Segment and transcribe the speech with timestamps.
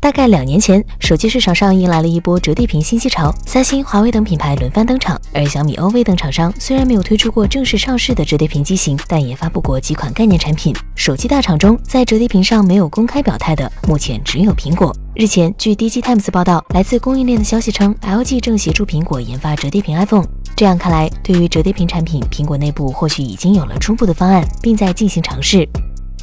[0.00, 5.20] 大概两年前，手机市场上迎来了一波折叠屏新机潮，三星、华为等品牌轮番登场。
[5.34, 10.74] 而小米、OV 等厂商虽然没有推出过正式上市的折叠屏机型，但也发布过几款概念产品。
[10.94, 14.94] 手机大厂中，在折叠屏上没有公开表态的，目前只有苹果。
[15.16, 20.26] 日前，据 DG Times 报道，来自供应链的消息称，LG 正协助苹果研发折叠屏 iPhone。
[20.54, 25.68] 这样看来，对于折叠屏产品，苹果内部或许已经有了初步的方案，并在进行尝试。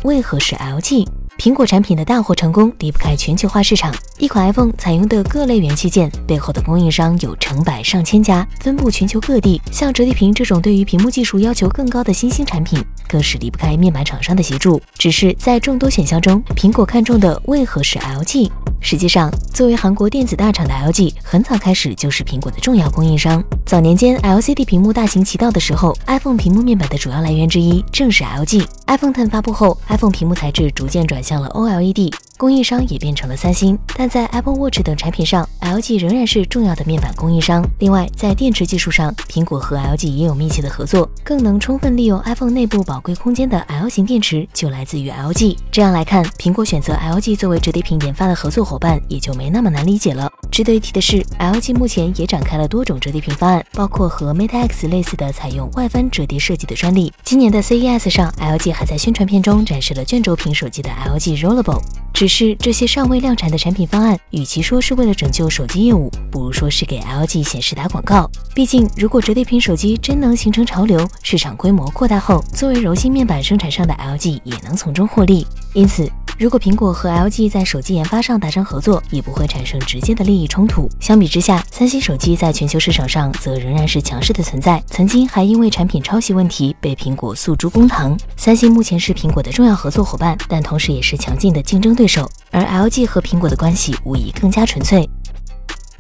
[0.03, 1.05] 为何是 LG？
[1.37, 3.93] 苹果产品的大获成功离不开全球化市场。
[4.17, 9.61] 一款 iPhone 采用的各类元器件背后的供应商有成百上千家，分布全球各地。
[9.71, 14.81] 像折叠屏这种对于屏幕技术要求更高的新兴产品，更是离不开面板厂商的协助。
[14.97, 18.49] 只是在众多选项中，苹果看中的为何是 LG？
[18.79, 23.43] 实际上，作为韩国电子大厂的 LG，很早开始就是苹果的重要供应商。
[23.65, 28.65] 早年间，LCD 屏幕大行其道的时候，iPhone 屏幕面板的主要来源之一正是 LG。
[28.87, 32.13] iPhone Ten 发布后，iPhone 屏幕材质逐渐转向了 OLED。
[32.37, 37.65] 供应商也变成了三星，但在 Apple Watch 等产品上，LG 仍然是重要的面板供应商。
[37.79, 45.57] 另外，在电池技术上，苹果和 LG 也有密切的合作，更能充分利用 iPhone 内部宝贵空间的 L 型电池就来自于 LG。
[45.71, 50.29] 这样来看，苹果选择 LG 作为折叠屏研发的合作伙伴，也就没那么难理解了。
[50.51, 57.13] 值得一提的是，LG 目前也展开了多种折叠屏方案，包括和 Mate X 类似的采用外翻折叠设计的专利。
[57.23, 61.81] 今年的 CES 上，LG 还在宣传片中展示了卷轴屏手机的 LG Rollable。
[62.25, 68.27] 只是这些尚未量产的产品方案，与其说是为了拯救手机业务，不如说是给 LG 显示打广告。
[68.55, 75.45] 毕竟，如果折叠屏手机真能形成潮流，市场规模扩大后，作为柔性面板生产商的 LG 也能从中获利。
[75.75, 80.89] 因此，如果苹果和 LG 在手机研发上达成合作，也不会产生直接的利益冲突。
[80.99, 88.17] 相比之下，三星手机在全球市场上则仍然是强势的存在，曾经还因为产品抄袭问题被苹果诉诸公堂。
[88.35, 92.29] 三星目前是苹果的重要合作伙伴，但同时也是强劲的竞争对手。
[92.51, 95.09] 而 LG 和苹果的关系无疑更加纯粹。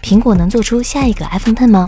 [0.03, 1.87] 苹果能做出下一个 iPhone Ten 吗？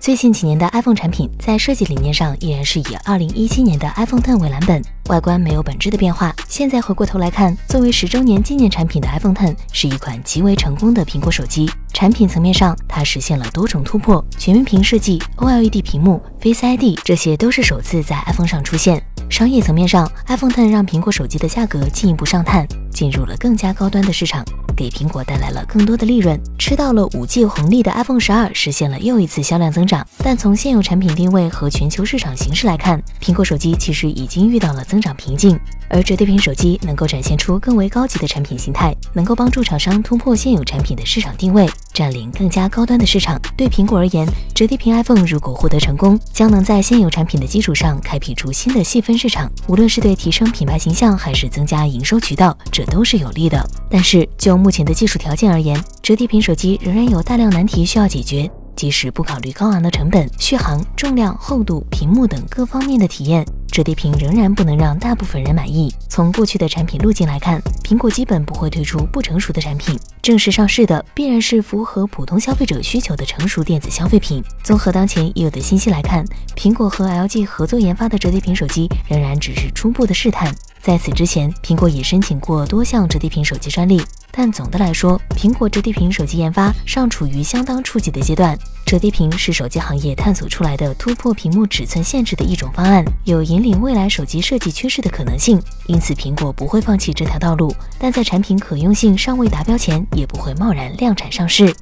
[0.00, 6.34] 最近几年的 iPhone 产品在设计理念上依然是以2017年的 iPhone Ten 为蓝本，外观没有本质的变化。
[6.48, 11.68] 现在回过头来看，作为十周年纪念产品的 iPhone Ten 是一款极为成功的苹果手机。
[11.92, 19.02] 产品层面上，它实现了多种突破，全面屏设计、OLED 屏幕、Face ID，这些都是首次在 iPhone 上出现。
[19.28, 24.44] 商业层面上，iPhone Ten 让苹果手机的价格进一步上探，进入了更加高端的市场。
[24.78, 30.06] 给苹果带来了更多的利润，吃到了五 G 红利的 iPhone 十二实现了又一次销量增长。
[30.18, 35.58] 但从现有产品定位和全球市场形势来看，苹果手机其实已经遇到了增长瓶颈。
[35.88, 43.40] 而折叠屏手机能够展现出更为高级的产品形态，能够帮助厂商突破现有产品的市场定位，占领更加高端的市场。
[43.56, 49.50] 对苹果而言，折叠屏 iPhone 如果获得成功，将能在现有产品的基础上开辟出新的细分市场。
[49.66, 53.64] 无论是对提升品牌形象，还是增加营收渠道，这都是有利的。
[53.90, 58.50] 但是就目前的技术条件而言，折叠屏手机仍然有大量难题需要解决。
[58.78, 65.92] 即使不考虑高昂的成本、续航、重量、厚度、屏幕等各方面的体验，折叠屏仍然不能让大部分人满意。
[66.08, 74.40] 从过去的产品路径来看，苹果基本不会推出不成熟的产品，正式上市的必然是符合普通消费者需求的成熟电子消费品。
[74.62, 76.24] 综合当前已有的信息来看，
[76.54, 80.54] 苹果和 LG 合作研发的折叠屏手机仍然只是初步的试探。
[80.80, 84.00] 在此之前，苹果也申请过多项折叠屏手机专利，
[84.38, 88.56] 但总的来说，苹果折叠屏手机研发尚处于相当初级的阶段。
[88.86, 101.74] 折叠屏是手机行业探索出来的突破屏幕尺寸限制的一种方案，有引领未来手机设计趋势的可能性，因此苹果不会放弃这条道路，但在产品可用性尚未达标前，也不会贸然量产上市。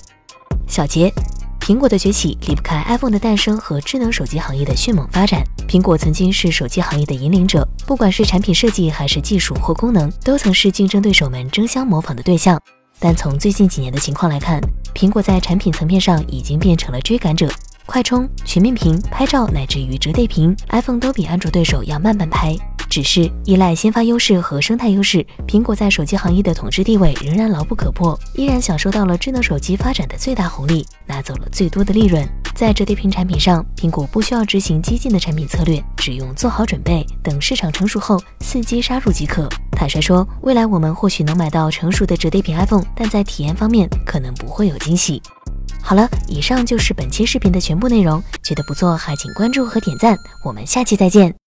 [0.67, 1.13] 小结。
[1.61, 5.43] 苹果的崛起离不开 iPhone 的诞生和智能手机行业的迅猛发展。
[5.69, 12.61] 苹果曾经是手机行业的引领者，不管是产品设计还是技术或功能，都曾是竞争对手们争相模仿的对象。
[12.99, 14.61] 但从最近几年的情况来看，
[14.95, 17.49] 苹果在产品层面上已经变成了追赶者。
[17.85, 22.57] 快充、全面屏、拍照乃至于折叠屏，iPhone 都比安卓对手要慢半拍。
[22.89, 32.27] 只是依赖先发优势和生态优势，苹果在手机行业的统治地位仍然牢不可破，依然享受到了智能手机发展的最大红利，拿走了最多的利润。
[32.57, 39.47] 在折叠屏产品上，苹果不需要执行激进的产品策略，只用做好准备，等市场成熟后伺机杀入即可。
[39.71, 45.21] 坦率说，未来我们或许能买到成熟的折叠屏 iPhone，但在体验方面可能不会有惊喜。
[45.83, 51.46] 好了，以上就是本期视频的全部内容，觉得不错还请关注和点赞，我们下期再见。